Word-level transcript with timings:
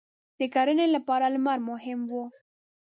•د 0.39 0.41
کرنې 0.53 0.87
لپاره 0.95 1.25
لمر 1.35 1.59
مهم 1.69 1.99
و. 2.11 2.13